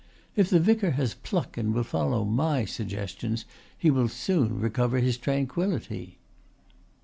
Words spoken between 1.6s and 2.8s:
will follow my